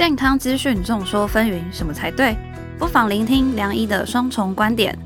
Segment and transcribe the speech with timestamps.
[0.00, 2.34] 健康资讯众说纷纭，什么才对？
[2.78, 4.98] 不妨聆听梁医的双重观点，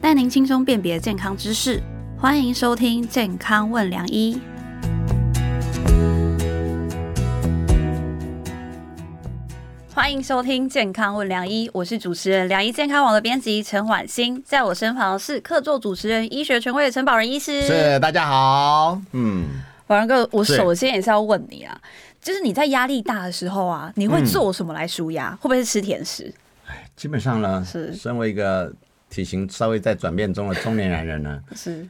[0.00, 1.80] 带您轻松辨别健康知识。
[2.18, 4.34] 欢迎收听《健康问梁医》。
[9.94, 17.62] 欢迎收听《健康问梁医》，我是主持人梁医健康网的编辑陈婉欣，在我身旁是客座主持人、医学权威的陈宝仁医师。
[17.62, 19.00] 是，大家好。
[19.12, 19.44] 嗯，
[19.86, 21.80] 宝仁哥，我首先也是要问你啊，
[22.26, 25.30] 就是你在压力大的时候啊，你会做什么来舒压？
[25.36, 26.34] 会不会是吃甜食？
[26.96, 28.72] 基本上呢，是身为一个
[29.08, 31.86] 体型稍微在转变中的中年男人呢，是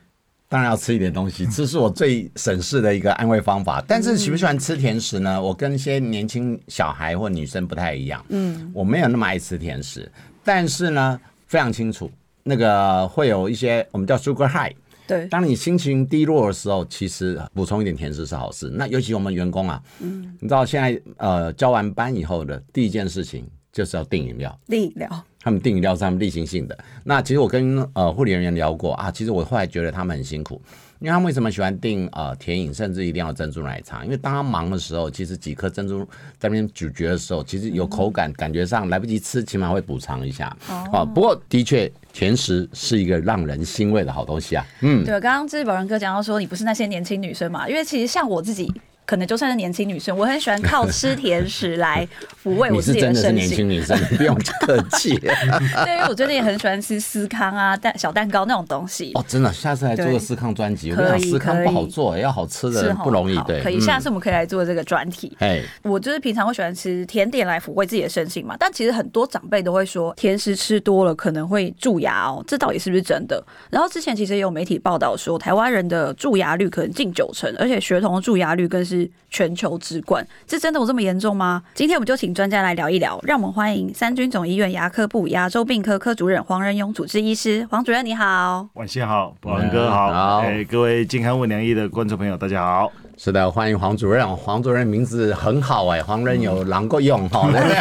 [0.46, 3.82] 当然要吃一点东西， 这是我最省事的一个安慰方法。
[3.88, 5.40] 但是喜不喜欢吃甜食呢？
[5.40, 10.06] 我跟一些年轻小孩或女生不太一样，嗯，我没有那么爱吃甜食，
[10.44, 12.10] 但是呢，非常清楚
[12.42, 14.76] 那个会有一些我们叫 sugar high。
[15.06, 18.70] 对，当你心情低落的时候，其实补充一点甜食是好事。
[18.74, 24.58] 那尤其我们员工啊，嗯，你知道现在呃交完班以后的第一件事情就是要订饮料。
[24.66, 26.76] 订饮料他们订饮料是他们例行性的。
[27.04, 30.60] 那其实我跟呃护理人员聊过啊，其实我后来觉得他们很辛苦，
[30.98, 34.04] 因为他们为什么喜欢订呃甜饮，甚至一定要珍珠奶茶？
[34.04, 36.04] 因为当他忙的时候，其实几颗珍珠
[36.38, 40.56] 在那边咀嚼的时候，其实有口感，感觉上来不及吃，起码会补偿一下。
[40.92, 44.66] 哦，不过的确，甜食是一个让人欣慰的好东西啊。
[44.80, 47.68] 嗯，对，刚刚就是宝仁哥讲到说，你不是那些年轻女生嘛？
[47.68, 48.72] 因为其实像我自己，
[49.06, 52.06] 可能就算是年轻女生，我很喜欢靠吃甜食来
[52.44, 53.56] 抚慰 我自己是真的是年身心。
[53.56, 55.16] 轻女生，不用客气。
[55.20, 59.12] 对，因为我最近也很喜欢吃司康啊、蛋小蛋糕那种东西。
[59.14, 60.90] 哦，真的，下次来做个思康专辑。
[60.90, 63.38] 可以思康不好做，要好吃的不容易。
[63.46, 65.36] 对，可以，嗯下次我们可以来做这个专题。
[65.38, 73.42] 哎，我就是平常会喜欢吃甜点来抚慰自己的身心嘛，但其实很多长辈都会说甜食吃多了可能会蛀牙哦，这到底是不是真的？
[73.70, 78.95] 然后之前其实也有媒体报道说，台湾人的蛀牙率可能近九成，而且学童的蛀牙率更是
[79.30, 81.62] 全球之冠，这真的有这么严重吗？
[81.74, 88.68] 今天我们就请专家来聊一聊，让我们欢迎三军总医院牙科部牙周病科科主任黄仁勇主治医师，黄主任你好。
[88.74, 92.92] 晚上好，宝文哥好，好哎，各位健康问良医的观众朋友，大家好。
[93.18, 94.36] 是的，欢迎黄主任。
[94.36, 97.50] 黄主任名字很好哎，黄仁有狼够用哈。
[97.50, 97.76] 对不对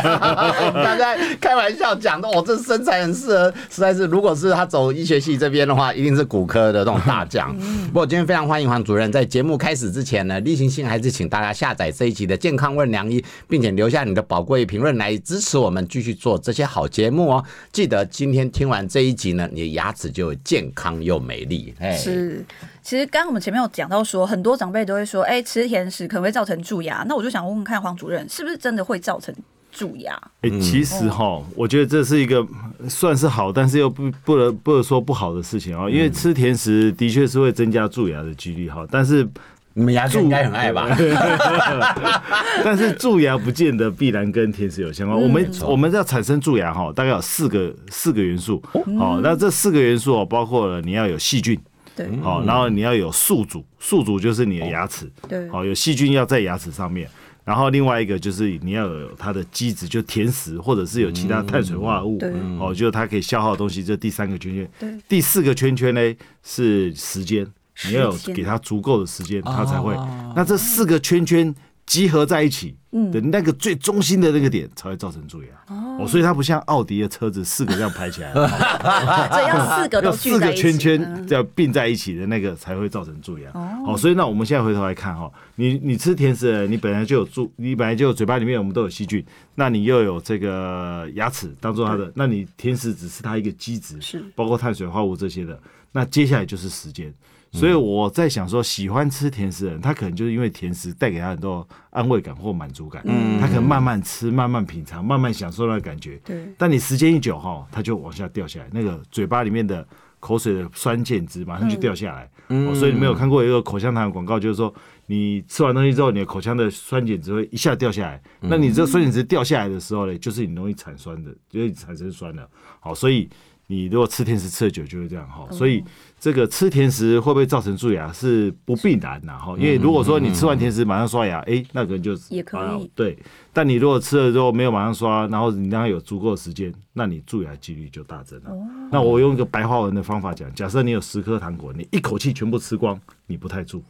[0.68, 7.54] 我们刚才开玩笑讲的，我这身材很适合，实在是如果是他走医学系这边的话，一定是骨科的这种大将。
[7.88, 17.44] 不过今天非常欢迎黄主任，在节目开始之前呢，例行性还是请大家下载这一集的健康问良医，并且留下你的宝贵评论来支持我们继续做这些好节目哦。
[17.74, 21.74] 记得今天听完这一集呢，你的牙齿就健康又美丽。
[21.80, 22.46] 哎，是，
[22.86, 27.04] 其实刚刚我们前面有讲到说，很多长辈都会说，哎、吃甜食可能会造成蛀牙。
[27.10, 29.34] 那我就想问问看，黄主任是不是真的会造成
[29.72, 30.14] 蛀牙？
[30.44, 32.46] 哎、其实哈，我觉得这是一个
[32.88, 39.28] 算是好，但是又不不能不能说不好的事情哦，因为吃甜食的确是会增加蛀牙的几率哈，但是
[39.74, 40.88] 你们牙齿应该很爱吧？
[42.64, 45.20] 但是蛀牙不见得必然跟甜食有相关。
[45.20, 48.62] 我们我们要产生蛀牙哈，大概有四个四个元素。
[49.00, 51.60] 哦，那这四个元素哦，包括了你要有细菌，
[51.96, 52.10] 对。
[52.22, 55.50] 好，然后你要有宿主，宿主就是你的牙齿，对。
[55.50, 57.10] 好，有细菌要在牙齿上面。
[57.44, 63.84] 然后另外一个就是你要有它的基质，就甜食或者是有其他碳水化合物，嗯哦，就是它可以消耗的东西。
[63.84, 65.00] 这第三个圈圈，对。
[65.08, 67.46] 第四个圈圈呢是时间，
[67.86, 69.94] 你要有给它足够的时间，它才会。
[70.36, 71.54] 那这四个圈圈
[71.86, 72.76] 集合在一起
[73.12, 75.50] 的那个最中心的那个点，才会造成蛀牙。
[75.68, 83.52] 哦，所以它不像奥迪的车子四个这样排起来， 所以要四个要都四个圈圈这样并在一起的那个才会造成蛀牙。
[83.86, 94.24] 哦，所以那我们现在回头来看哈，你你吃甜食的，你本来就有蛀，你本来就有嘴巴里面我们都有细菌，那你又有这个牙齿当做它的，那你甜食只是它一个基质，是。
[94.36, 95.60] 包括碳水化合物这些的，
[95.92, 97.14] 那接下来就是时间。
[97.56, 103.02] 所以我在想说，喜欢吃甜食的人，他可能就是因为甜食带给他很多安慰感或满足感，
[103.40, 106.20] 他可能慢慢吃、慢慢品尝、慢慢享受那个感觉。
[106.26, 109.88] 对但你时间一久哈，他就往下掉下来，那个嘴巴里面的
[110.20, 112.30] 口水的酸碱值马上就掉下来。
[112.50, 114.72] 哦所以你没有看过一个口香糖的广告，就是说
[115.08, 118.22] 你吃完东西之后，你的口腔的酸碱值会一下掉下来。
[118.40, 122.48] 那你这酸碱值掉下来的时候呢，就是你容易产酸的，就会产生酸的。
[122.80, 123.28] 好，所以
[123.66, 125.48] 你如果吃甜食吃的久，就会这样哈。
[125.50, 125.84] 所以
[126.26, 133.16] 这个吃甜食会不会造成蛀牙是不必然的哈，因为如果说你吃完甜食马上刷牙，哎，那可能就也可以啊对。
[133.54, 138.50] 但你如果吃了之后没有马上刷，然后你让它有足够的时间，那你蛀牙几率就大增了。
[138.92, 143.84] 那我用一个白话文的方法讲，假设你有十颗糖果，你一口气全部吃光，你不太蛀。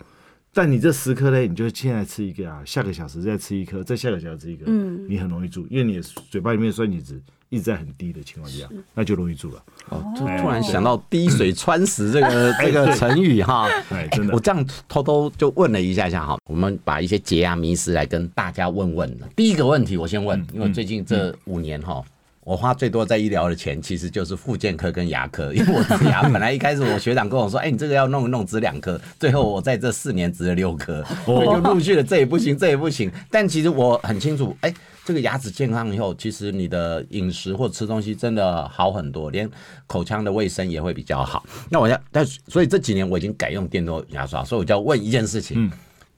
[0.53, 9.63] 但你这十颗呢，你就现在吃一个啊，下个小时再吃一颗，再下个小时吃一颗，嗯你很容易蛀，因为你的嘴巴里面的酸碱值一直在很低的情况下，那就容易住了。
[9.89, 19.19] 哦，就突然想到“滴水穿石”这个这个成语哈，哎，真的我，这样偷偷就问了一下下哈，我们把一些解压迷思来跟大家问问。
[19.35, 22.03] 第一个问题我先问，因为最近这五年哈。
[22.45, 33.11] 我花最多在医疗的钱，其实就是复健科跟牙科，因为我植牙本来一开始我学长跟我说，哎、你这个要弄一弄植两颗，最后我在这四年植了六颗， 我就陆续的这也不行，这也不行。
[33.31, 34.71] 但其实我很清楚，哎、
[35.03, 39.49] 这个牙齿健康以后，其实你的饮食或吃东西真的好很多，连
[39.87, 41.43] 口腔的卫生也会比较好。
[41.71, 45.71] 那我要，但所以这几年我已经改用电动牙刷，所以我就要问一件事情。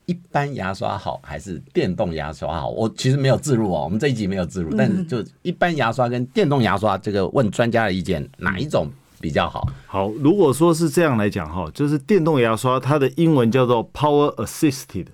[0.08, 2.70] 一般牙刷好还是电动牙刷好？
[2.70, 8.88] 我其实没有自入哦，我们这一集没有自入，但是就一般牙刷跟电动牙刷，这个问专家的意见，哪一种
[9.20, 9.68] 比较好？
[9.86, 15.08] 好，如果说是这样来讲哈，就是电动牙刷，它的英文叫做 power assisted，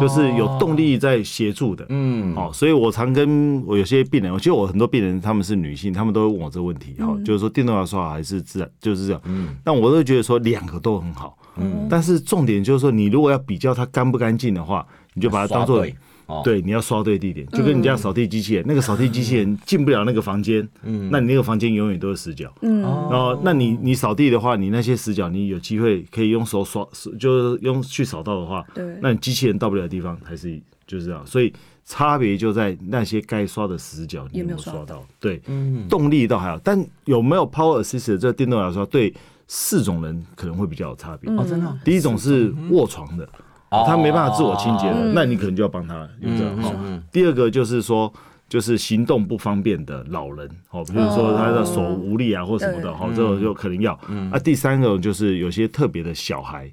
[0.00, 1.84] 就是有动力在协助的。
[1.88, 9.20] 嗯，哦，所以我常跟我有些病人，我觉得我很多病人他们是女性，他们都会问我这个问题哈，就是说电动牙刷好还是自然，就是这样。
[9.24, 11.36] 嗯，但我都觉得说两个都很好。
[11.60, 15.94] 嗯，但是重点就是说，你如果要比较它干不干净的话，你就把它当做对
[16.26, 16.40] 哦。
[16.44, 22.52] 对，你要刷对地点，就跟你家扫地机器人，那个扫地机器人进不了那个房间，嗯，那你那个房间永远都是死角。
[22.62, 26.86] 嗯，然后，那你你扫地的话，你那些死角，你有机会可以用手刷，
[27.18, 28.84] 就是用去扫到的话，对。
[29.00, 31.52] 那你机器人到不了的地方还是就是这样，所以
[31.84, 35.06] 差别就在那些该刷的死角你有没有刷有没有刷到？
[35.18, 35.40] 对，
[35.88, 39.12] 动力倒还好，但有没有 Power Assist 这个电动牙刷对
[39.48, 41.28] 四种人可能会比较有差别。
[41.32, 41.66] 哦，真的？
[41.66, 43.28] 哦、第一种是卧床的，
[43.70, 43.82] 哦。
[43.84, 46.72] 他没办法自我清洁的，那你可能就要帮他有这样哈。
[47.10, 48.12] 第二个就是说。
[48.48, 53.92] 就是行动不方便的老人，哦，比如说他的手无力啊或什么的，好，这种就可能要。
[54.32, 56.72] 啊，第三种就是有些特别的小孩，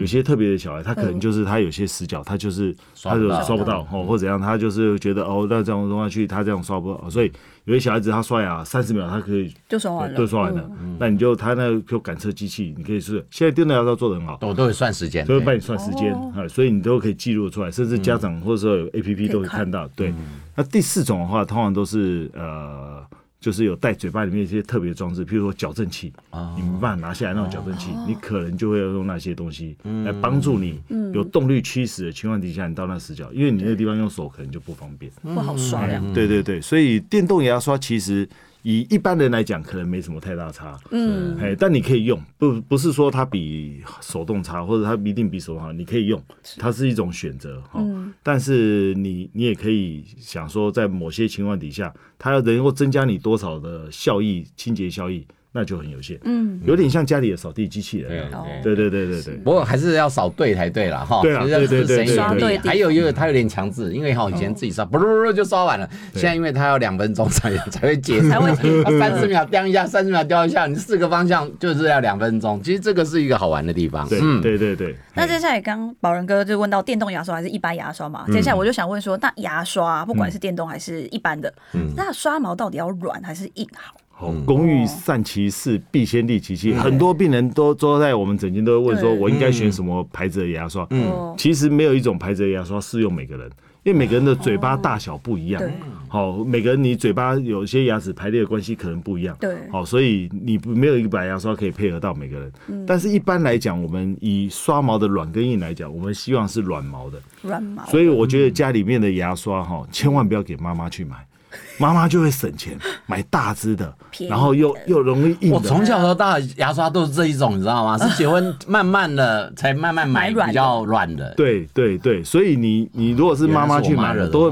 [0.00, 3.86] 有些特别的小孩，他可能就是他有些死角，他就是他就刷不到。
[3.92, 7.30] 哦，或怎样，他就是觉得哦，那这样弄下去，他这样刷不到，所以
[7.64, 10.68] 有些小孩子他刷牙三十秒，他可以就刷完了，就刷完了。
[10.98, 16.32] 那你就他那就感测机器，你可以是现在电动牙刷做的很好，我都会算时间，都会帮你算时间哦。
[16.36, 19.86] 啊，所以你都可以记录出来，甚至家长或者说有 A P P 都会看到。
[19.94, 20.12] 对，
[20.56, 23.02] 那第四种的话，通常都是呃，
[23.40, 26.12] 就是有带嘴巴里面一些特别装置，譬如说矫正器，
[26.56, 30.80] 你没办法拿下来那种矫正器，你可能就会要用那些东西来帮助你
[31.14, 35.10] 有动力驱使的情况底下，你到那死角，因为你那个地方用手可能就不方便。
[35.22, 36.02] 不好刷呀。
[36.12, 38.28] 对对对，所以电动牙刷其实
[38.62, 40.78] 以一般人来讲，可能没什么太大差。
[40.90, 46.22] 嗯，哎，但你可以用，不不是说它比手动差，或者它一定比手动好，你可以用，
[46.58, 47.82] 它是一种选择哈。
[48.22, 56.18] 但是你你也可以想说，在某些情况底下，它要能够增加你多少的效益，清洁效益，那就很有限。
[56.24, 58.30] 嗯，有点像家里的扫地机器人。
[58.62, 59.34] 对对对对对对。
[59.36, 61.22] 不过还是要扫对才对了哈。
[61.22, 65.88] 对啦其实要对对对省一点力刷对还有因为它有点强制，因为哈以前自己刷，不不就刷完了。
[66.12, 68.54] 现在因为它要两分钟才才会结束，才会
[68.98, 72.62] 三十秒掉一下，三十秒掉一下，你四个方向就是要两分钟。
[72.62, 74.08] 其实这个是一个好玩的地方。
[74.08, 78.26] 对嗯，对对对，那接下来刚刚宝仁哥就问到电动牙刷还是一般牙刷嘛？
[78.30, 81.52] 接下来我就想问说，那牙刷不管是电动还是一般的，
[81.96, 83.94] 那刷毛到底要软还是硬好？
[84.20, 86.72] 好，工欲善其事，必先利其器。
[86.72, 90.84] 很多病人都坐在我们诊间都会问说，我应该选什么牌子的牙刷？
[90.90, 93.48] 嗯其实没有一种牌子的牙刷适用每个人，
[93.84, 95.72] 因为每个人的嘴巴大小不一样对。
[96.08, 99.36] 好，每个人你嘴巴有些牙齿排列的关系可能不一样。
[99.38, 102.52] 对好，所以你不没有一个白牙刷可以配合到每个人。
[102.66, 107.22] 嗯但是一般来讲，我们以刷毛的软跟硬来讲，我们希望是软毛的。
[107.42, 111.24] 软毛，所以我觉得家里面的牙刷哈，千万不要给妈妈去买，
[111.78, 112.76] 妈妈就会省钱，
[113.06, 113.92] 买大支的，
[114.28, 115.56] 然后又又容易硬的。
[115.56, 117.96] 我从小到大牙刷都是这一种，你知道吗？
[117.98, 121.34] 是结婚慢慢的才慢慢买比较软的。
[121.36, 124.50] 对对对，所以你你如果是妈妈去买的，都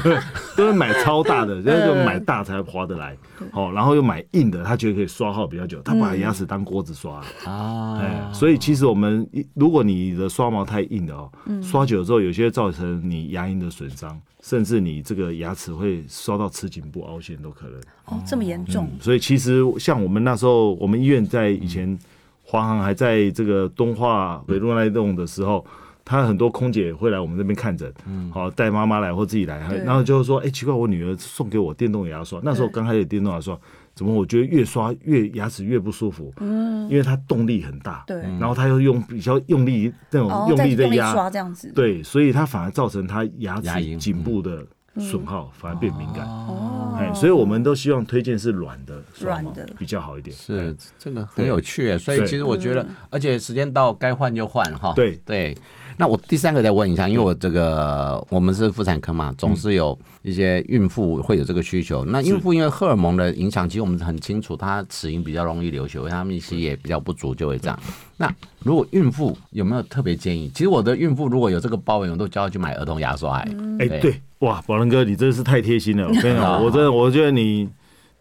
[0.56, 3.16] 都会买超大的，那就买大才划得来。
[3.52, 7.22] 好，然后又买硬的，他觉得可以刷号比较久，他把牙齿当锅子刷。
[7.44, 11.30] 啊，哎，所以其实我们一如果你的刷毛太硬的哦，
[11.62, 17.78] 刷久了之后，有些造成你牙龈的损伤，甚至你这个牙齿会刷到齿颈部凹陷都可能。
[18.06, 21.98] 哦，这么严重，所以其实像我们那时候，我们医院在以前
[22.42, 25.62] 华航还在这个东化北路那一栋的时候，
[26.02, 27.92] 他很多空姐会来我们这边看诊，
[28.32, 33.54] 好带妈妈来或自己来，然后就是说，哎、奇怪，我女儿送给我电动牙刷，那时候刚开始电动牙刷，
[33.98, 36.32] 怎么我觉得越刷越牙齿越不舒服？
[36.36, 44.64] 嗯，因为它动力很大，对然后它又用比较用力那种哦，用力力在压，刷这样子，对，所以它反而造成它牙齿颈部的
[45.00, 46.24] 损耗，反而变敏感。
[46.28, 50.36] 哦，哎，哎，所以我们都希望推荐是软的软的比较好一点。
[50.36, 54.92] 是这个很有趣耶，所以其实我觉得，而且时间到该换就换哈。
[54.94, 55.56] 对对。
[55.96, 62.04] 那我第三个再问一下，因为我这个我们是妇产科嘛，总是有一些孕妇会有这个需求。
[62.04, 67.78] 那孕妇因为荷尔蒙的影响，其实我们很清楚，她齿龈比较容易流血，维他命 C 也比较不足，就会这样。
[68.16, 70.50] 那如果孕妇有没有特别建议？
[70.54, 73.38] 其实我的孕妇如果有这个包纹，我都叫她去买儿童牙刷。
[73.78, 76.06] 哎，对，哇，宝仁哥，你真的是太贴心了。
[76.06, 77.68] 我跟你讲， 我真的，我觉得你。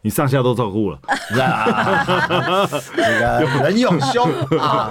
[0.03, 0.99] 你上下都照顾了，
[2.95, 4.89] 这个仁勇兄啊！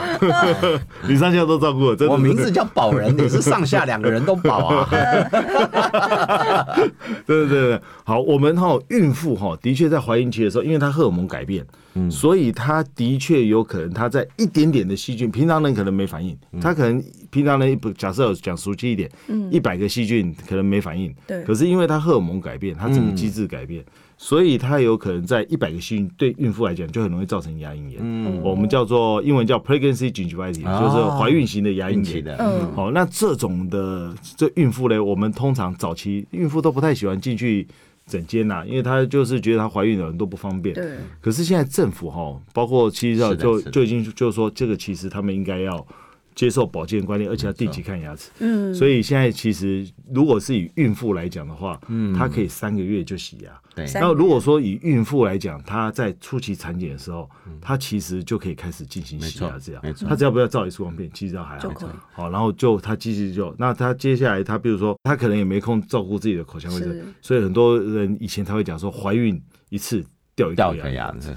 [1.08, 2.12] 你上下都照顾了，真的。
[2.12, 4.88] 我名字叫保人，你是上下两个人都保啊！
[7.24, 23.82] 对对对好，我们哈孕妇哈的确在怀孕期的时候，因为她荷尔蒙改变，嗯，所以她的确有可能她在一点点的细菌，平常人可能没反应，她可能平常人假设讲熟悉一点，嗯，一百个细菌可能没反应，对，可是因为她荷尔蒙改变，她整个机制改变。
[24.18, 32.36] 所以它有可能在一百个细菌对孕妇来讲就很容易造成牙龈炎，嗯，我们叫做英文叫 pregnancy gingivitis，就是怀孕型的牙龈炎。
[32.38, 37.66] 嗯，好，那这种的这孕妇呢，我们通常早期孕妇都不太喜欢进去
[38.06, 40.74] 整间呐，因为她就是觉得她怀孕了很多不方便。
[40.74, 40.96] 对。
[41.20, 45.86] 可是现在政府哈，包括其实就就已经就是说，这个其实他们应该要。
[46.36, 48.30] 接受保健观念，而且要定期看牙齿。
[48.40, 53.50] 嗯，所以现在其实如果是以孕妇来讲的话，嗯，她可以三个月就洗牙。
[53.74, 53.86] 对。
[53.94, 57.28] 那如果说以孕妇来讲，她在初期产检的时候，
[57.58, 59.80] 她其实就可以开始进行洗牙治疗。
[59.82, 60.06] 没错。
[60.06, 61.72] 她只要不要照 X 光片，其实还好。
[62.12, 71.34] 好，然后就她继续就那她接下来她比如说她可能也没空照顾自己的口腔卫生，所以很多人以前他会讲说怀孕一次掉一掉一颗牙齿。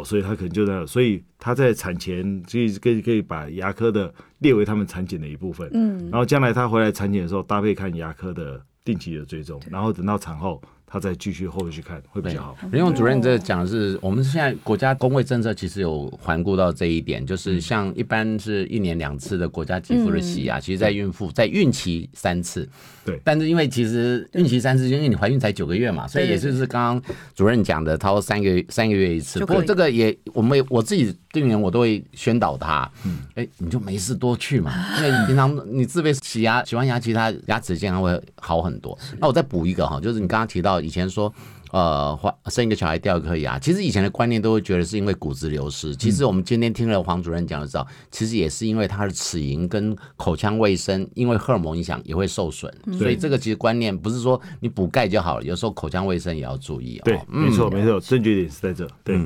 [0.00, 10.62] 哦，所以他可能就在，所以他在产前可以可以可以把牙科的列为他们产检的一部分，嗯，然后将来他回来产检的时候搭配看牙科的定期的追踪，然后等到产后。
[10.90, 12.56] 他再继续后续看会比较好。
[12.72, 22.68] 林勇主任这讲的是，我们现在国家工位政策其实有环顾到这一点，就是像一般是一年两次的国家给付的洗牙，其实在孕妇在孕期三次。
[23.04, 23.20] 对。
[23.22, 29.38] 但是因为其实孕期三次，因为你怀孕才九个月嘛，所以也就是刚刚主任讲的，他说三个三个月一次。
[29.40, 38.98] 不过这个也，我们我自己病人我都会宣导他，嗯，哎，你就没事多去嘛，因为你平常 你自备洗牙洗完牙，其他牙齿健康会好很多。
[39.18, 40.78] 那我再补一个哈，就是你刚刚提到。
[40.80, 41.30] 以前说，
[41.70, 45.94] 呃，怀生一个小孩掉一颗牙，其实以前的观念都会觉得是因为骨质流失。
[45.96, 52.72] 其实我们今天听了黄主任讲的知道，其实也是因为他的齿龈跟口腔卫生，因为荷尔蒙影响也会受损。
[52.98, 57.00] 所以这个其实观念不是说你补钙就好了，有时候口腔卫生也要注意。
[57.04, 58.88] 对，没错没错，正确点是在这。
[59.04, 59.20] 对。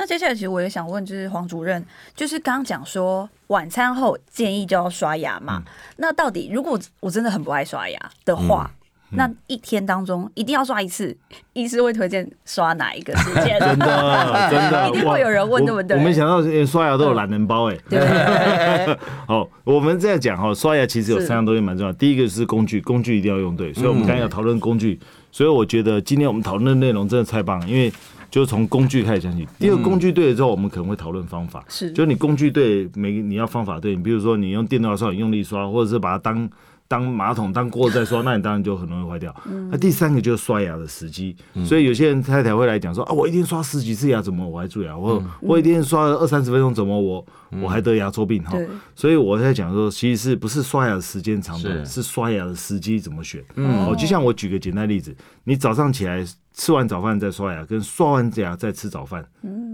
[0.00, 1.84] 那接下来其实我也想问，就是黄主任，
[2.16, 5.62] 就是刚刚讲说晚餐后建议就要刷牙嘛？
[5.98, 8.70] 那到底如果我真的很不爱刷牙的话？
[9.12, 11.14] 那一天当中一定要刷一次，
[11.52, 13.58] 医师会推荐刷哪一个时 间？
[13.58, 15.98] 真的，真的， 一定会有人问，对不对？
[15.98, 17.76] 我没想到刷牙都有懒人包哎。
[19.26, 21.92] 好，我们这样讲哈，刷牙其实有三样东西蛮重要。
[21.94, 23.74] 第一个是工具，工具一定要用对。
[23.74, 24.98] 所以我们刚刚要讨论工具，
[25.32, 27.92] 所以我觉得今天我们讨论的内容真的太棒了，因为
[28.30, 29.46] 就是从工具开始讲起。
[29.58, 31.64] 第二工具对了之后，我们可能会讨论方法。
[31.68, 33.96] 是，就你工具对，每你要方法对。
[33.96, 36.48] 你比如说你用电动牙刷，你用力刷，或者是把它当。
[36.90, 39.32] 当马桶当锅再刷，那你当然就很容易坏掉。
[39.70, 44.98] 那第三个就是刷牙的时机，所以有些人太太会来讲说啊，我一天刷十几次牙，怎么我还蛀牙？
[44.98, 47.24] 我我一天刷了二三十分钟，怎么我
[47.62, 48.42] 我还得牙周病？
[48.42, 48.58] 哈，
[48.96, 53.40] 所以我在讲说，其实是不是刷牙的时间长短，是刷牙的时机怎么选？
[53.54, 56.26] 哦，就像我举个简单例子，你早上起来。
[56.52, 59.24] 吃完早饭再刷牙，跟刷完牙再吃早饭，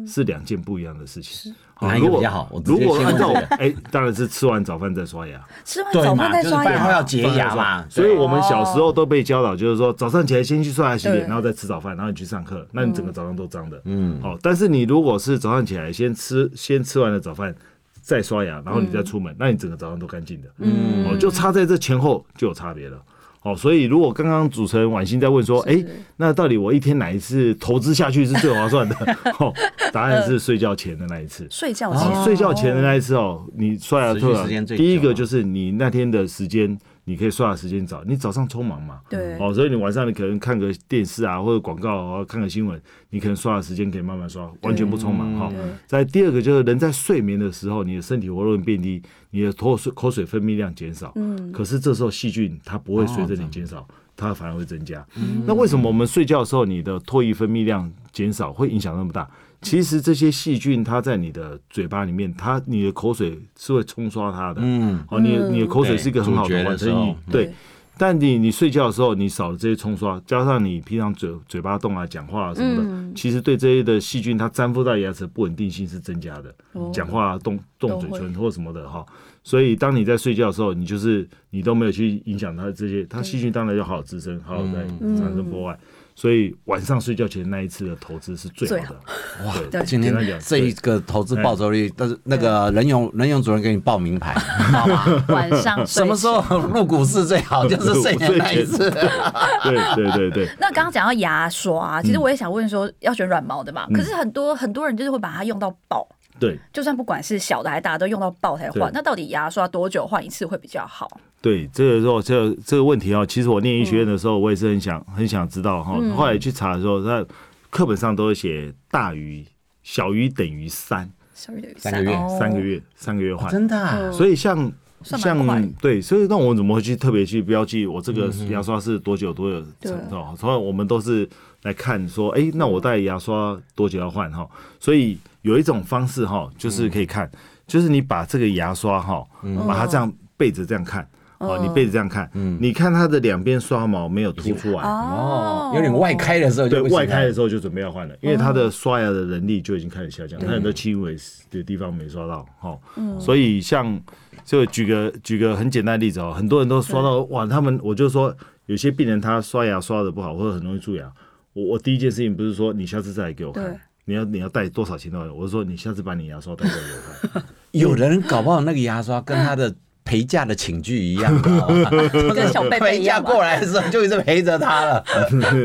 [0.06, 1.52] 是两件不一样的事情。
[1.80, 2.50] 哪一个比较好？
[2.64, 5.38] 如果按照哎，当然是吃完早饭再刷牙。
[5.64, 7.84] 吃完早饭再刷牙，饭后要洁牙嘛。
[7.88, 13.80] 所以我们小时候都被教导，就是说早上起来先去刷牙洗脸，然后再吃早饭，然后你去上课，那你整个早上都脏的。
[13.84, 14.38] 嗯，好。
[14.40, 17.54] 但是你如果是早上起来先吃，先吃完了早饭
[18.00, 20.48] 再刷牙，然后你再出门，那你整个早上都干净的。
[20.58, 22.96] 嗯，哦，就差在这前后就有差别了。
[23.46, 25.84] 哦，所以如果刚刚主持人婉欣在问说，哎，
[26.16, 28.96] 那到底我一天哪一次投资下去是最划算的？
[29.38, 29.52] 哦，
[29.92, 31.46] 答案是睡觉前的那一次。
[31.48, 36.76] 睡觉前，睡觉前的那一次哦，你刷牙脱了，第一个就是你那天的时间。
[37.08, 45.52] 你可以刷的时间早，你早上匆忙嘛，对，哦，所以你晚上你可能看个电视啊，或者广告啊，看个新闻，你可能刷的时间可以慢慢刷，完全不匆忙哈。
[45.86, 53.86] 在第二个就是人在睡眠的时候，你的身体活动变低，你的脱水口水分泌量减少，嗯，可是这时候细菌它不会随着你减少，
[54.16, 55.06] 它反而会增加。
[55.46, 59.30] 那为什么我们睡觉的时候你的唾液分泌量减少会影响那么大？
[59.62, 64.60] 其实这些细菌，它在你的嘴巴里面，它你的口水是会冲刷它的。
[64.62, 67.16] 嗯，哦，你你的口水是一个很好的完成液。
[67.30, 67.52] 对，
[67.98, 76.54] 但你你睡觉的时候，你少了这些冲刷，加上你平常嘴嘴巴动啊、讲话啊什么的，嗯其实对这些的细菌它粘附到牙齿不稳定性是增加的。
[76.72, 79.04] 哦讲话啊、动动嘴唇或什么的哈。
[79.42, 85.78] 所以当你在睡觉的时候，你就是你都没有去影响它这些，它细菌当然要好好滋生，好好在嗯产生破坏。
[86.16, 89.00] 所以晚上睡觉前那一次的投资是最好的。
[89.44, 95.04] 哇今天这一个投资报酬率，但是那个任勇任勇主任给你报名牌，好吗？
[95.28, 97.68] 晚上什么时候入股市最好？
[97.68, 98.90] 就是睡前那一次。
[98.90, 103.86] 对对对对， 那刚刚讲到牙刷，其实我也想问说，要选软毛的嘛？
[103.92, 106.08] 可是很多很多人就是会把它用到爆，
[106.40, 108.90] 对就算不管是小的还是大的，都用到爆才换。
[108.94, 111.06] 那到底牙刷多久换一次会比较好？
[111.46, 115.96] 对，这个时候这个这个问题哦，其实我念医学院的时候，我也是很想很想知道哈。
[116.16, 117.24] 后来去查的时候，在
[117.70, 119.46] 课本上都会写大于
[119.84, 123.48] 小于等于三小于等于三个月哦三个月三个月换。
[123.48, 124.72] 真的啊，所以像
[125.04, 130.36] 像对，所以那我们怎么会去特别去标记我这个牙刷是多久多久对程度？
[130.36, 131.28] 所以我们都是
[131.62, 134.44] 来看说，哎，那我带牙刷多久要换哈？
[134.80, 137.30] 所以有一种方式哈，就是可以看，
[137.68, 139.24] 就是你把这个牙刷哈，
[139.68, 141.08] 把它这样背着这样看。
[141.38, 151.16] 哦，你背着这样看，你看它的两边刷毛没有凸出来，哦，有点外开的时候对外开的时候就准备要换了，因为它的刷牙的能力就已经开始下降，它很多轻微
[151.50, 152.78] 的地方没刷到，哈，
[153.18, 154.00] 所以像
[154.44, 158.34] 就举个举个很简单的例子哦，很多人都刷到哇，他们我就说
[158.66, 161.10] 有些病人他刷牙刷的不好，或者很容易蛀牙，
[161.52, 169.74] 我我第一件事情不是说你下次再来给我看，你要你要带多少钱都来，我是说你下次把你牙刷带过来给我看， 有人搞不好那个牙刷跟他的
[170.06, 175.04] 陪嫁的寝具一样的 哦，跟小贝贝陪嫁一样过来的时候就一直陪着他了。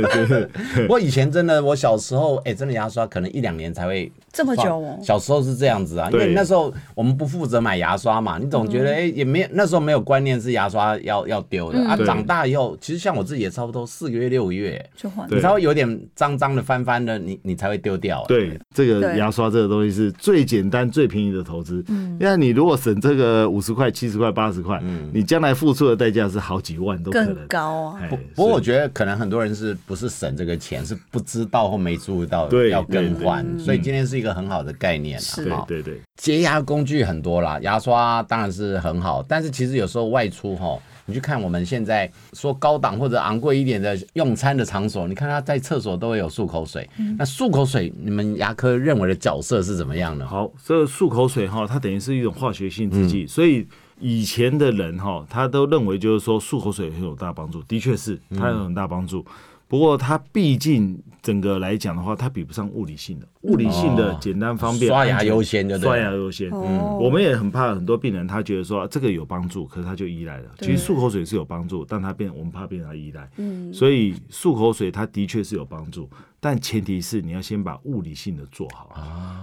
[0.90, 4.78] 我以前真的，我小时候哎，真的牙刷可能一两年才会这么久？
[4.78, 11.96] 哦小时候是这样子啊，因为那时候我们不负责买牙刷嘛，你总觉得哎、也没有那时候没有观念是牙刷要要丢的、啊。
[12.04, 21.84] 长大以后，其实像我自己也差不多四个月六个月，就换你才会有点脏脏的翻翻的，你你才会丢掉、哎对，这个牙刷这个东西是最简单、最便宜的投资。
[21.90, 27.48] 嗯，因为你如果省这个五十块、七十块、八十块，你将来付出的代价是好几万都可能更。
[27.48, 28.00] 高啊。
[28.02, 35.22] 哎不不过我是觉得可能很多人是不是省这个钱，是不知道或没注意到要更对换，所以今天是一个很好的概念啊。
[35.22, 46.90] 是哈对对对，洁牙工具很多啦，牙刷当然是很好，但是其实有时候外出哈，你去看我们现在说高档或者昂贵一点的用餐的场所，你看他在厕所都会有漱口水。
[47.18, 50.26] 那漱口水，你们牙科认为的角色是怎么样呢？
[50.26, 53.68] 好，这个漱口水哈，它等于是一种化学性制剂，所以
[54.02, 59.26] 以前的人哈，他都认为就是说漱口水很有大帮助，的确是它有很大帮助。
[59.68, 63.28] 不过它毕竟整个来讲的话，它比不上物理性的。
[63.44, 66.50] 物理性的哦简单方便，刷牙优先就对刷牙优先。
[66.52, 70.50] 嗯我们也很怕很多病人，他觉得说这个有帮助，可是他就依赖了。
[70.60, 73.30] 其实漱口水是有帮助，但他变我们怕变成他依赖。
[73.38, 76.10] 嗯，所以漱口水它的确是有帮助，
[76.42, 78.90] 但前提是你要先把物理性的做好。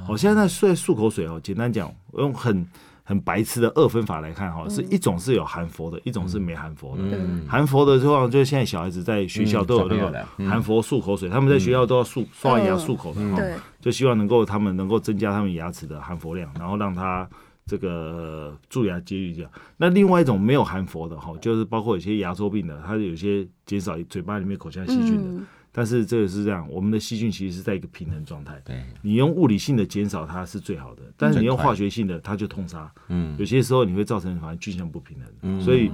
[0.07, 2.67] 我、现在在漱口水哦，简单讲，我用很
[3.09, 7.03] 很白痴的二分法来看哈，是一种是有含氟的，一种是没含氟的。
[7.17, 13.43] 嗯含氟的状况就是现在小孩子在学校嗯都有那个含氟漱口水，他们在学校都要漱刷完牙漱口的哈。
[13.81, 17.27] 就希望能够他们能够增加他们牙齿的含氟量，然后让他
[17.65, 19.51] 这个呃蛀牙几率降。
[19.79, 25.23] 那另外一种没有含氟的哈，就是包括有些牙周病的，它有些减少嘴巴里面口腔细菌的。
[25.23, 25.47] 嗯
[25.79, 28.61] 但是这个是这样，我们的细菌其实是在一个平衡状态。
[28.65, 32.91] 对，你用物理性的减少它是最好的，但是你用化学性的，它就通杀。
[33.07, 35.93] 嗯有些时候你会造成反正菌相不平衡，嗯所以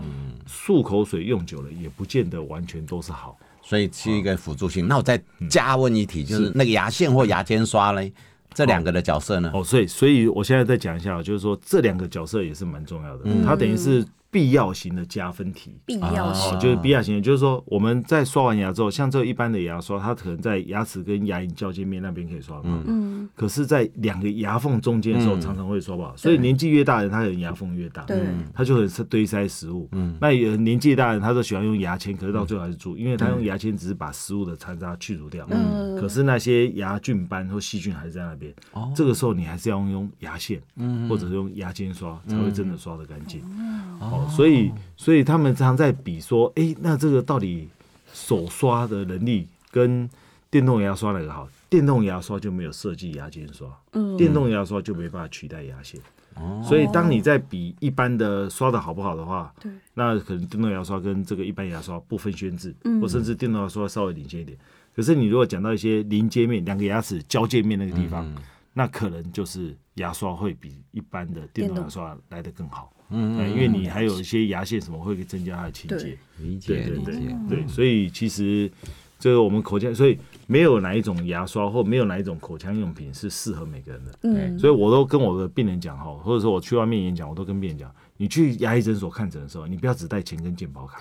[0.48, 3.38] 漱口水用久了也不见得完全都是好。
[3.60, 4.88] 所以是一个辅助性。
[4.88, 8.10] 那我再加问一题，就是那个牙线或牙尖刷嘞，
[8.54, 9.50] 这两个的角色呢？
[9.52, 14.02] 哦，所以所以我现在再讲一下，就是说这两个角色也是蛮重要的，它等于是
[14.34, 15.76] 必要型的加分题。
[15.86, 25.40] 必要哦，就是必要型的，就是说我们在刷完牙之后，像这一般的牙刷，它可能在牙齿跟牙龈交界面那边可以刷到，嗯，可是，在两个牙缝中间的时候，嗯。
[25.44, 26.16] 常常会刷不好。
[26.16, 28.18] 所以年纪越大的人，他可能牙缝越大，对，
[28.54, 29.86] 他就很是堆塞食物。
[29.92, 30.16] 嗯。
[30.18, 36.00] 那有年纪大的人，他都喜欢用牙签，可是到最后还是蛀，因为他用牙签只是把食物的残渣去除掉，嗯。
[36.00, 38.52] 可是那些牙菌斑或细菌还是在那边。
[38.72, 38.90] 哦。
[38.96, 41.06] 这个时候你还是要用牙线，嗯。
[41.08, 43.42] 或者是用牙尖刷，才会真的刷的干净。
[44.00, 47.68] 哦，所以所以他们常在比说，哎，那这个到底
[48.12, 50.08] 手刷的能力跟
[50.50, 51.48] 电动牙刷哪个好？
[51.68, 56.00] 电动牙刷就没有设计牙尖刷，嗯电动牙刷就没办法取代牙线。
[56.64, 64.58] 所以当你在比一般的刷的好不好的话，对，那可能电动牙刷跟这个一般牙刷不分轩轾，嗯或甚至电动牙刷稍微领先一点。
[64.96, 68.32] 可是你如果讲到一些临界面，两个牙齿交界面那个地方，
[68.72, 72.92] 那可能就是牙刷会比一般的电动牙刷来的更好。
[73.10, 76.18] 嗯嗯，因为你还有一些牙线什么会增加它的清洁对。
[76.38, 77.36] 理对解理对对解。
[77.48, 78.70] 对，所以其实
[79.18, 84.18] 这个我们口腔，所以没有哪一种牙刷或没有哪一种口腔用品是适合每个人的。
[84.22, 90.98] 嗯，所以我都跟我的病人讲哈，或者说我去外面演讲，我都跟病人讲，你去牙医诊所看诊的时候，你不要只带钱跟健保卡。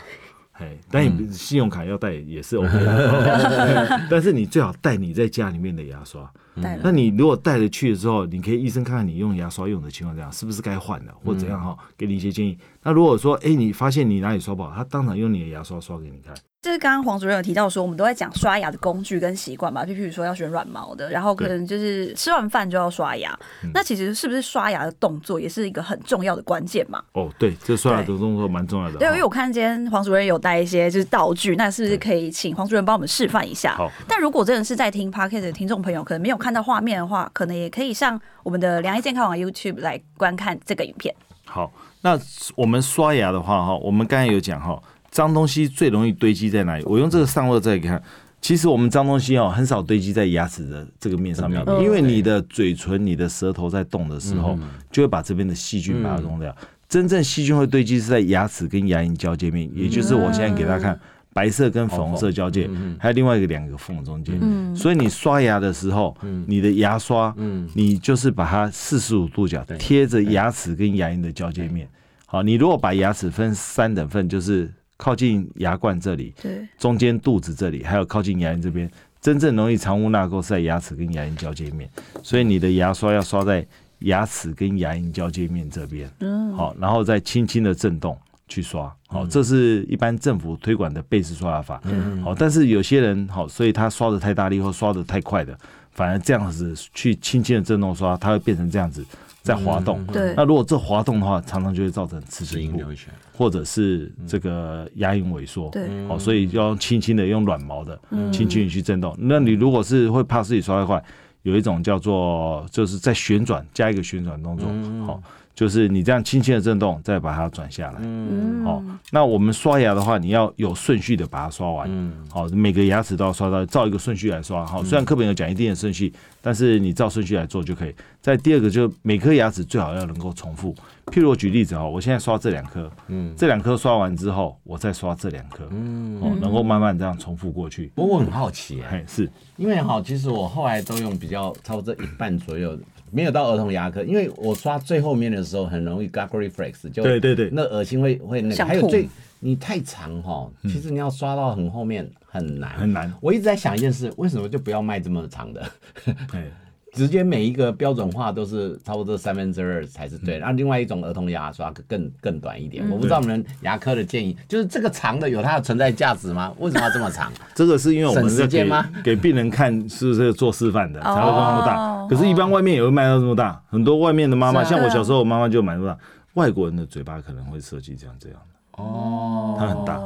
[0.54, 6.32] 哎，但你信用卡要带也是 OK 的， 但是你最好带你在家里面的牙刷。
[6.62, 12.56] 带了那你如果带着去的时候，你可以医生看看你用牙刷用的情况怎样，是不是该换了或怎样哈，给你一些建议。
[12.84, 16.36] 那如果说哎，你发现你哪里刷不好，他当场用你的牙刷刷给你看。
[16.64, 23.38] 就是刚刚黄主任有提到说，我们都在讲刷牙的工具跟习惯嘛，就譬如说要选软毛的，然后可能就是吃完饭就要刷牙。
[23.64, 27.04] 嗯那其实是不是刷牙的动作也是一个很重要的关键嘛？
[27.12, 28.98] 哦，对，这刷牙的动作蛮重要的。
[28.98, 33.76] 对，因为我看今天黄主任有带一些就是道具，那是不是可以请黄主任帮我们示范一下？
[33.76, 41.14] 好，但如果真的是在听 podcast 的听众朋友，可能没有看到画面的话，可能也可以上我们的良医健康网 YouTube 来观看这个影片。
[41.46, 41.70] 好，
[42.02, 42.18] 那
[42.56, 44.82] 我们刷牙的话哈，我们刚才有讲哈，
[45.14, 46.84] 脏东西最容易堆积在哪里？
[46.86, 48.02] 我用这个上颚再看，
[48.42, 54.58] 其实我们脏东西哦很少堆积在牙齿的这个面上面，嗯因为你的嘴唇、你的舌头在动的时候，
[54.92, 56.54] 就会把这边的细菌把它弄掉。
[56.90, 61.00] 真正细菌会堆积是在牙齿跟牙龈交界面，也就是我现在给大家看。
[61.36, 64.40] 白色跟粉红色交界，还有另外一个两个缝中间，
[64.76, 67.34] 所以你刷牙的时候，你的牙刷，
[67.74, 71.90] 你就是把它四十五度角贴着牙齿跟牙龈的交界面。
[72.28, 74.72] 好，你如果把牙齿分三等份，就是
[75.04, 78.90] 靠近牙冠这里，对，中间肚子这里，还有靠近牙龈这边，
[79.20, 81.90] 真正容易藏污纳垢是在牙齿跟牙龈交界面，
[82.22, 83.68] 所以你的牙刷要刷在
[84.00, 91.82] 牙齿跟牙龈交界面这边，嗯，好，然后再轻轻的震动去刷，好，这是一般政府推广的背式刷牙法，
[92.24, 95.54] 好，但是有些人好，所以他刷的太大力或刷的太快的，
[95.92, 99.06] 反而这样子去轻轻的震动刷，它会变成这样子
[99.42, 100.02] 在滑动。
[100.06, 100.34] 对。
[100.38, 105.70] 那如果这滑动的话，常常就会造成齿是形部音流血，或者是这个牙龈萎缩。
[105.70, 108.00] 对，哦，所以要轻轻的用软毛的，
[108.32, 109.16] 轻轻的去震动。
[109.18, 111.04] 那你如果是会怕自己刷太快，
[111.42, 114.68] 有一种叫做就是在旋转加一个旋转动作，
[115.06, 115.22] 好、
[115.56, 118.00] 就是你这样轻轻的震动，再把它转下来。
[118.02, 121.88] 嗯，哦，那我们刷牙的话，你要有顺序的把它刷完。
[121.90, 124.66] 嗯好、每个牙齿都要刷到，照一个顺序来刷。
[124.66, 126.12] 好、虽然课本有讲一定的顺序，
[126.42, 127.94] 但是你照顺序来做就可以。
[128.20, 130.74] 再第二个，就每颗牙齿最好要能够重复。
[131.08, 137.92] 譬如我举例子哈，我现在刷这两颗，嗯，这两颗刷完之后，我再刷这两颗，嗯，哦，能够慢慢这样重复过去。
[137.94, 142.80] 不过我很好奇耶，嘿，是因为哈，其实我后来都用比较差不多一半左右，
[143.14, 147.50] 没有到儿童牙科，因为我刷最后面的时候很容易 gag reflex，就对对对。
[147.52, 149.08] 那恶心会会那个，还有最
[149.40, 152.72] 你太长哈，其实你要刷到很后面很难。
[152.72, 153.14] 很难。
[153.22, 155.66] 我一直在想一件事，为什么就不要卖这么长的？
[156.34, 156.52] 哎，
[156.94, 162.88] 直接每一个标准化都是差不多三分之二才是对的，然后另外一种儿童牙刷更更短一点。
[162.90, 166.54] 我不知道你们牙科的建议，就是这个长的有它的存在价值吗？
[166.60, 167.32] 为什么要这么长？
[167.56, 172.08] 这个是因为我们给时间吗给病人看是不是做示范的，才会那么大哦。
[172.10, 175.98] 可是，一般外面也会卖到这么大，很多外面的妈妈，像我小时候，我妈妈就买这么大。
[176.36, 180.00] 外国人的嘴巴可能会设计这样这样的，哦，它很大。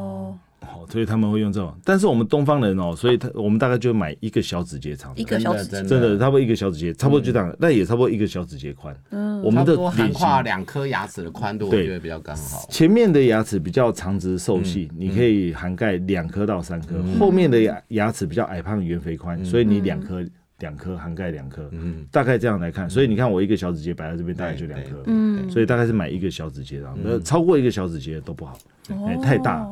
[0.89, 1.73] 所以他们会用这种。
[1.83, 5.71] 但是我们东方人哦，所以他我们大概就买一个小指节长的，一个小指节。
[5.71, 8.95] 真真的差不多一个小指节，差不多就这样，那也差不多一个小指节宽。
[9.11, 11.85] 嗯，我们的差不多涵脸跨两颗牙齿的宽度，我对。
[11.85, 12.67] 觉得比较刚好。
[12.69, 14.97] 前面的牙齿比较长直瘦细，嗯。
[14.99, 19.17] 你可以涵盖两颗到三颗；后面的牙牙齿比较矮胖圆肥嗯。
[19.17, 20.23] 宽，所以你两颗
[20.59, 22.05] 两颗涵盖两颗，嗯。
[22.11, 22.89] 大概这样来看。
[22.89, 25.49] 所以你看我一个小指节摆在这边，大概就两颗，嗯。
[25.49, 28.57] 所以大概是买一个小指节，然后那超过一个小指节都不好，
[28.89, 29.67] 哎哦太大，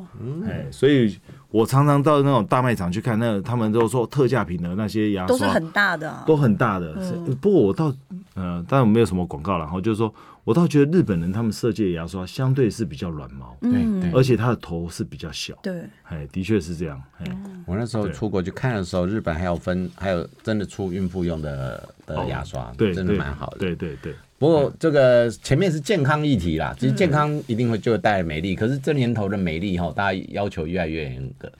[0.48, 1.18] 哎，所以
[1.50, 6.94] 我常常到那种大卖场去看，那他们都说特价品的那些牙刷都是很大的啊，都很大的。
[7.42, 7.94] 不过我到，
[8.36, 10.14] 呃，当然没有什么广告了，然后就是说
[10.46, 15.58] 我倒觉得日本人他们设计的牙刷相对是比较软毛，对对，而且它的头是比较小。
[15.64, 17.02] 对，哎，的确是这样。
[17.18, 17.26] 哎，
[17.66, 23.58] 我那时候出国去看的时候，日本还有分，还有真的出孕妇用的的牙刷，对，真的对蛮好的。
[23.58, 31.52] 对对对，不过这个前面是健康议题啦，其实健康一定会就会带来美丽，可是这年头的美丽哈，大家要求越来越严格。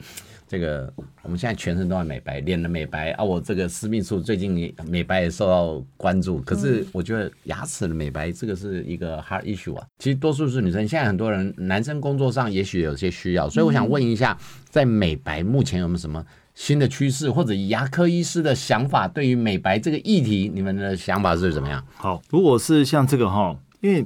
[0.48, 0.92] 这个
[1.24, 9.86] 我们现在全身都在美白，脸的美白啊，我这个私密处最近美白也受到关注，可是我觉得牙齿的美白这个是一个 hard issue 啊。
[9.98, 14.38] 其实多数是女生，现在很多人男生工作上也许有些需要，所以我想问一下，
[14.70, 21.84] 在美白目前有没有什么新的趋势，或者牙科医师的想法，对于美白这个议题，你们的想法是怎么样？
[21.96, 24.06] 好，如果是像这个哈，因为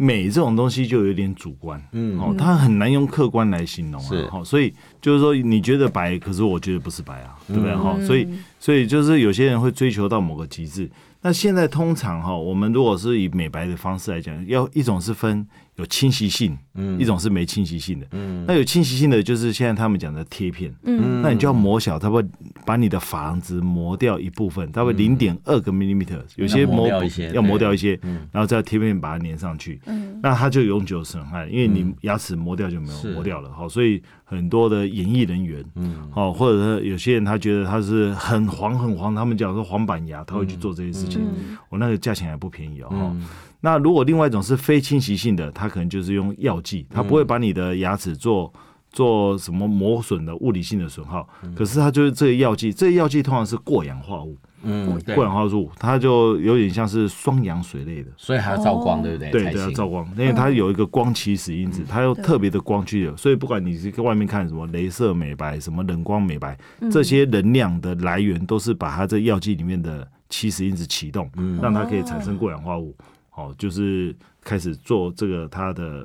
[0.00, 2.18] 美这种东西就有点主观，嗯。
[2.18, 4.22] 哦，它很难用客观来形容是。
[4.22, 7.74] 啊，好，所以就是说你觉得白，可是我觉得不是白啊，对不对？
[7.74, 7.98] 哈？
[8.06, 8.26] 所以
[8.60, 10.88] 所以就是有些人会追求到某个极致。
[11.20, 22.24] 那现在通常哈，我们如果是以美白的方式来讲，要一种是分有侵袭性，嗯，一种是没侵袭性的，嗯，那有侵袭性的就是现在他们讲的贴片，嗯，那你就要磨小，它会
[22.68, 27.98] 把你的珐子磨掉一部分，它会零点二个 millimeter，有些磨掉一些要磨掉一些，
[28.30, 41.22] 然后再贴片把它粘上去，嗯，那它就永久损害，因为你牙齿磨掉就没有磨掉了，好，所以很多的演艺人员，嗯，好，或者是有些人他觉得他是很黄很黄，他们讲说黄板牙，他会去做这些事情，
[41.70, 43.16] 我那个价钱还不便宜哦。
[43.62, 48.52] 那如果另外一种是非侵袭性的，它可能就是用药剂，它不会把你的牙齿做
[48.98, 59.30] 做什么磨损的物理性的损耗，可是它就是这个药剂，这个药剂通常是过氧化物，嗯，过氧化物，它就有点像是双氧水类的，所以还要照光，对不对？
[59.30, 66.58] 对，对，要照光，因为它有一个光起始因子，它用特别的光去，所以不管你是在外面看什么镭射美白、什么冷光美白，
[66.90, 71.30] 这些能量的来源都是把它这药剂里面的起始因子启动，
[71.62, 72.92] 让它可以产生过氧化物。
[73.36, 76.04] 哦，就是开始做这个它的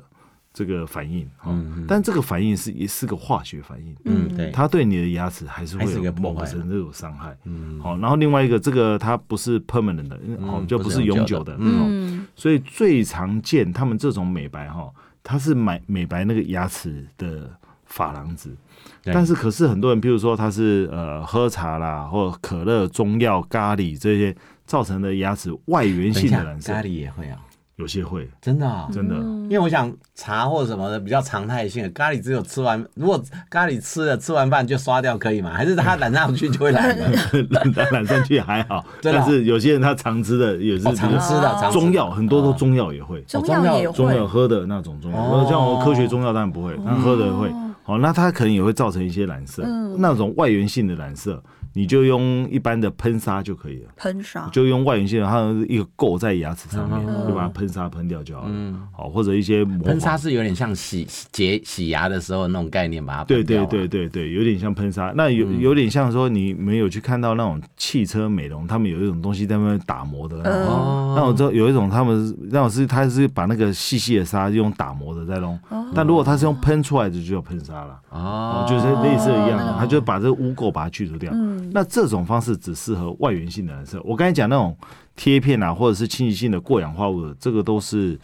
[0.54, 14.88] 这个反应，嗯，但这个反应是也是个化学反应，嗯，对，它对你的牙齿还是会有某个程度伤害，嗯，好，然后另外一个这个它不是 permanent 的，哦，就不是永久的，嗯，所以最常见他们这种美白哈，
[15.22, 17.50] 它是买美白那个牙齿的
[17.92, 18.54] 珐琅质，
[19.02, 24.34] 但是可是很多人，譬如说他是呃喝茶啦，或可乐、中药、咖喱这些。
[24.66, 27.38] 造成的牙齿外源性的染色，咖喱也会啊，
[27.76, 29.14] 有些会，真的啊，真的。
[29.16, 35.50] 因为我想茶或者什么的比较常态性的，咖喱只有吃完， 如果咖喱吃了吃完饭就刷掉可以吗？
[35.52, 37.04] 还是它染上去就会染的？
[37.50, 47.52] 染染上去还好，但是有些人他常吃的也是常吃的中药，很多都中药也会，中药也会，中药喝的那种中药，像我科学中药当然不会，但喝的会。
[47.86, 49.62] 哦，那它可能也会造成一些染色，
[49.98, 51.42] 那种外源性的染色。
[51.74, 58.54] 你就用一般的喷砂就可以了，喷砂就用外源性的，它一个垢在牙齿上面，就把它喷砂喷掉就好了。
[58.92, 65.12] 好，或者一些喷砂是有点像洗洁洗牙的时候那种概念，把它对对对对对，有点像喷砂。
[65.16, 70.36] 那有有点像说你没有去看到那种汽车美容，他们有一种东西在那边打磨的。
[70.44, 75.58] 哦，那我知道有一种他们那种是他是把那个细细的砂用打磨的在弄。
[75.68, 77.96] 哦但如果他是用喷出来的，就叫喷砂了。
[78.10, 81.32] 哦，就是类似一样的，他就把这个污垢把它去除掉。
[81.72, 84.00] 那这种方式只适合外源性的染色。
[84.04, 84.76] 我刚才讲那种
[85.16, 88.18] 贴片啊，或者是侵袭性的过氧化物的，这个都是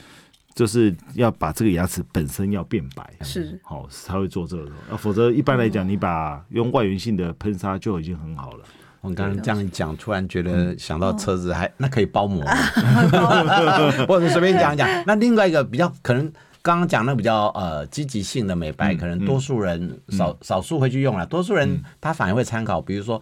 [0.54, 4.64] 就是要把这个牙齿本身要变白，是好才会做这个。
[4.90, 8.64] 啊，否则一般来讲，你把用外源性的喷砂就已经很好了。
[9.00, 12.44] 我刚刚这样一讲，突然觉得想到车子还 那可以包膜，
[14.06, 14.88] 或者随便讲一讲。
[15.06, 16.32] 那另外一个比较可能。
[16.62, 23.20] 刚刚讲那比较呃积极性的美白，可能多数人少少数会去用了，多数人他反而会参考，比如说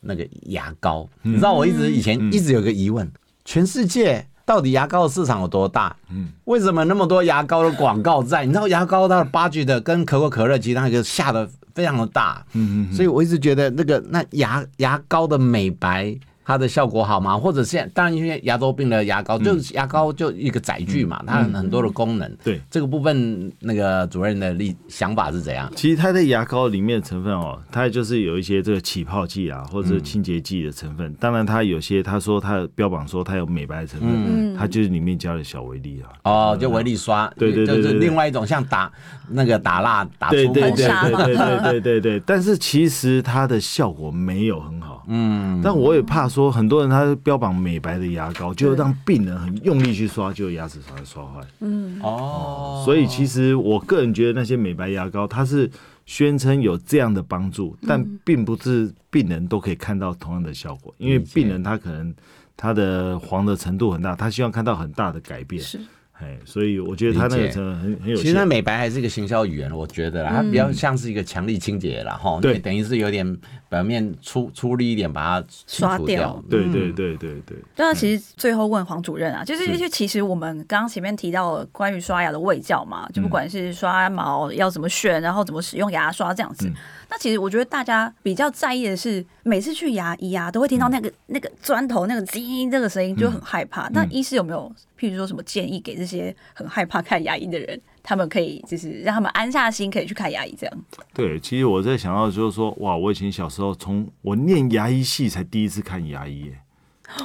[0.00, 1.08] 那个牙膏。
[1.22, 3.10] 你知道我一直以前一直有个疑问，
[3.44, 5.96] 全世界到底牙膏的市场有多大？
[6.10, 8.44] 嗯，为什么那么多牙膏的广告在？
[8.44, 16.18] 你知道牙膏它的八 G 的跟可口可乐其实那个下的非常的大，嗯嗯，所以我一直觉得那个那牙牙膏的美白。
[16.44, 17.36] 它的效果好吗？
[17.36, 22.30] 或者现当然因为牙周病的牙膏，就是牙膏就一个载具嘛，它很多的功能。
[22.42, 25.70] 对这个部分，那个主任的立想法是怎样？
[25.76, 31.14] 其实它的牙膏里面的成分哦，它就是有一些这个起泡剂啊，或者是清洁剂的成分。
[31.14, 36.10] 当然，它有些他说它标榜说它有美白的成分，它就是里面加了小维粒啊。
[36.24, 38.90] 哦，就维粒刷，对对对，就是另外一种像打
[39.28, 42.20] 那个打蜡打出对对对对对对。
[42.26, 44.89] 但是其实它的效果没有很好。
[45.12, 46.50] 嗯，但我也怕说。
[46.52, 51.40] 很多人他标榜美白的牙膏，就让病人很用力去刷，就牙齿刷刷坏。
[51.60, 55.68] 嗯哦，所以其实我个人觉得那些美白牙膏，它是
[56.06, 62.14] 宣称有这样的帮助，但并不是病人都可以看到同样的效果，因为病人他可能
[62.56, 65.60] 他的黄的程度很大，他希望看到很大的改变。
[65.60, 65.80] 是。
[66.22, 68.16] 哎，所以我觉得他那个真的很很有。
[68.16, 72.38] 其实美白还是一个行销语言，我觉得啦它比较像是一个强力清洁啦哈。
[72.40, 73.36] 对，等于是有点
[73.68, 76.42] 表面粗粗粝一点，把它刷掉。
[76.50, 77.56] 对对对对对。
[77.76, 86.70] 那其实最后问黄主任啊，就是因为其实我们刚刚前面提到关于刷牙的味教嘛，就不管是刷毛要怎么选，然后怎么使用牙刷这样子。
[87.10, 93.88] 那其实我觉得大家比较在意的是，每次去牙医啊，都会听到那个那个砖头那个叽这个声音，就很害怕。
[93.88, 100.78] 那医师有没有譬如说什么建议给这些很害怕看牙医的人，他们可以就是让他们安下心，可以去看牙医这样？
[101.12, 106.52] 对，其实我在想到就是说，哇，我以前小时候从我念牙医系才第一次看牙医，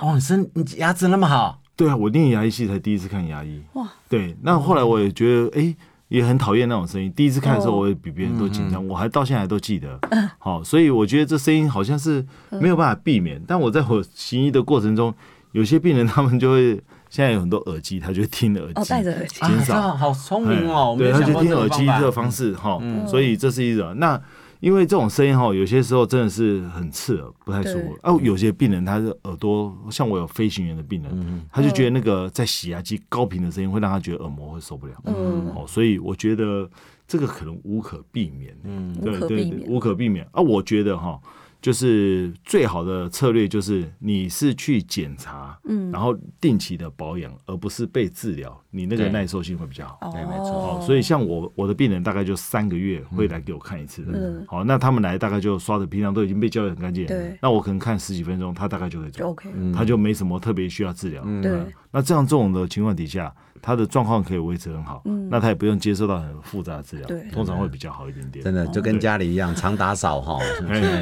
[0.01, 1.61] 哦，你生你牙齿那么好？
[1.75, 3.61] 对啊，我念牙医系才第一次看牙医。
[3.73, 5.75] 哇，对，那后来我也觉得，哎。
[6.07, 7.11] 也很讨厌那种声音。
[7.15, 9.99] 第一次看的时候，哦我也比别人都紧张，我还到现在都记得。
[10.37, 13.41] 好，所以我觉得这声音好像是没有办法避免。
[13.47, 15.13] 但我在我行医的过程中，
[15.51, 16.73] 有些病人他们就会
[17.09, 18.89] 现在有很多耳机，他就听耳哦，机。
[18.89, 23.97] 戴着耳机啊，减少这样好聪明哦，对，他就听耳机这个方式哈，嗯所以这是一种。
[23.97, 24.21] 那
[24.65, 28.15] 因为这种声音哈，有些时候真的是很刺耳，不太舒服哦。
[28.15, 34.93] 啊，有些病人他的耳朵，像我有飞行员的病人，他就觉得那个在洗牙机高频的声音会让他觉得耳膜会受不了。
[35.05, 36.67] 嗯哦，所以我觉得
[37.07, 38.57] 这个可能无可避免。
[38.63, 40.41] 嗯，对对，无可避免啊！
[40.41, 41.19] 我觉得哈，
[41.65, 50.11] 就是最好的策略就是你是去检查，嗯，然后定期的保养，而不是被治疗，你那个耐受性会比较好。
[50.11, 50.51] 对没错。
[50.51, 54.11] 哦，所以像我我的病人大概就三个月会来给我看一次的。
[54.13, 54.45] 嗯。
[54.47, 57.07] 好，那他们来大概就刷的平常都已经被教育很干净。
[57.07, 57.35] 对。
[57.41, 61.23] 那我可能看十几分钟，他大概就会就走，OK，他就没什么特别需要治疗。
[61.41, 61.51] 对。
[61.51, 68.43] 嗯那这样这种的情况底下，他的状况可以维持很好，那他也不用接受到很复杂的治疗，通常会比较好一点点。
[68.43, 70.37] 真的就跟家里一样，常打扫哈，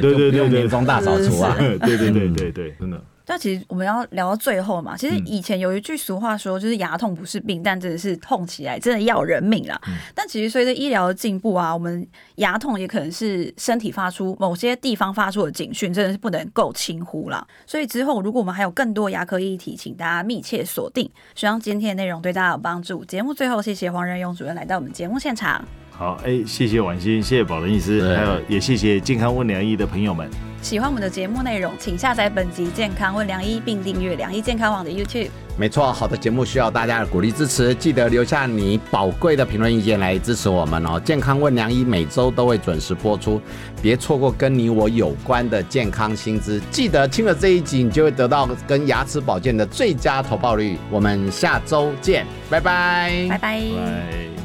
[0.00, 1.52] 对用对对年终大扫除啊。
[1.58, 3.02] 对对对对对，真的。
[3.26, 9.80] 但其实我们要聊到最后嘛，其实嗯以前有一句俗话说，就是牙痛不是病，但真的是痛起来真的要人命啦。
[9.86, 12.06] 嗯但其实随着医疗的进步啊，我们
[12.36, 17.46] 牙痛也可能是身体发出某些地方发出的警讯，真的是不能够轻忽啦。
[17.66, 21.10] 所以之后如果我们还有更多牙科议题，请大家密切锁定。
[21.34, 23.04] 希望今天的内容对大家有帮助。
[23.04, 25.64] 节目最后，谢谢黄仁勇主任来到我们节目现场。
[25.96, 30.28] 好，哎，谢谢婉欣，谢谢宝仁医师，对还有也谢谢健康问良医的朋友们。
[30.60, 35.28] 喜欢我们的节目内容，请下载本集健康问良医，并订阅良医健康网的 YouTube。
[35.56, 40.98] 没错，好的节目需要大家的鼓励支持，记得留下你宝贵的评论意见来支持我们哦。
[41.04, 43.40] 健康问良医每周都会准时播出，
[43.80, 46.60] 别错过跟你我有关的健康新知。
[46.72, 50.76] 记得听了这一集，你就会得到跟牙齿保健的最佳投报率。
[50.90, 53.26] 我们下周见，拜拜。
[53.28, 53.60] 拜拜。
[53.60, 54.43] 拜。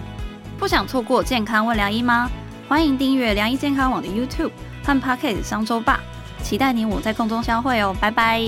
[0.59, 2.29] 不想错过健康问良医吗？
[2.67, 4.51] 欢迎订阅良医健康网的 YouTube
[4.83, 6.01] 和 Pocket 商周吧，
[6.43, 8.41] 期待你我在空中相会哦，拜拜。